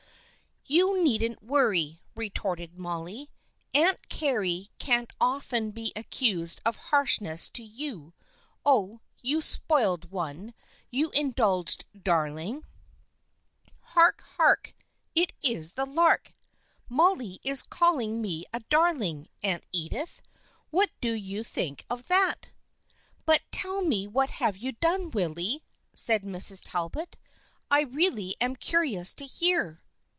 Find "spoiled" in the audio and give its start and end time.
9.41-10.11